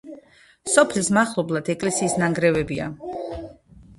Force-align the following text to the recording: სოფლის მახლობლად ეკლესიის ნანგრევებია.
სოფლის 0.75 1.09
მახლობლად 1.17 1.69
ეკლესიის 1.75 2.17
ნანგრევებია. 2.23 2.91